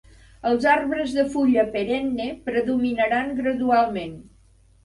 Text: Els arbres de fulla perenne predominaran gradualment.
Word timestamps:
Els 0.51 0.63
arbres 0.75 1.11
de 1.17 1.25
fulla 1.33 1.67
perenne 1.75 2.27
predominaran 2.49 3.33
gradualment. 3.43 4.21